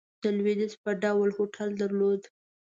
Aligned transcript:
د 0.23 0.23
لوېدیځ 0.37 0.73
په 0.83 0.91
ډول 1.03 1.29
هوټل 1.37 1.69
درلود. 1.81 2.21